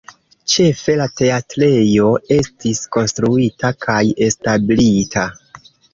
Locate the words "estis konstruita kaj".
2.37-4.03